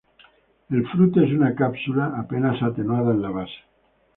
El 0.71 0.83
fruto 0.87 1.21
es 1.21 1.29
una 1.29 1.53
cápsula 1.53 2.15
apenas 2.17 2.59
atenuada 2.63 3.11
en 3.11 3.21
la 3.21 3.29
base. 3.29 3.59